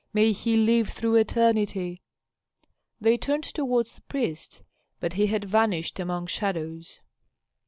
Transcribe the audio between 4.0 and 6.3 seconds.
priest, but he had vanished among